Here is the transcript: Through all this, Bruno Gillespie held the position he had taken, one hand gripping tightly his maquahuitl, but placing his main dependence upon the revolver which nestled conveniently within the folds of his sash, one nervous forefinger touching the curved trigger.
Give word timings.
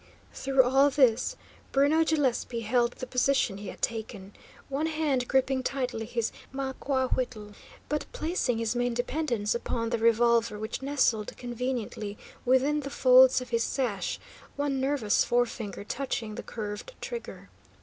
Through 0.33 0.63
all 0.63 0.89
this, 0.89 1.35
Bruno 1.71 2.03
Gillespie 2.03 2.61
held 2.61 2.93
the 2.93 3.05
position 3.05 3.59
he 3.59 3.67
had 3.67 3.83
taken, 3.83 4.33
one 4.67 4.87
hand 4.87 5.27
gripping 5.27 5.61
tightly 5.61 6.07
his 6.07 6.31
maquahuitl, 6.51 7.53
but 7.87 8.07
placing 8.11 8.57
his 8.57 8.75
main 8.75 8.95
dependence 8.95 9.53
upon 9.53 9.91
the 9.91 9.99
revolver 9.99 10.57
which 10.57 10.81
nestled 10.81 11.37
conveniently 11.37 12.17
within 12.45 12.79
the 12.79 12.89
folds 12.89 13.41
of 13.41 13.49
his 13.49 13.63
sash, 13.63 14.19
one 14.55 14.79
nervous 14.81 15.23
forefinger 15.23 15.83
touching 15.83 16.33
the 16.33 16.41
curved 16.41 16.95
trigger. 16.99 17.49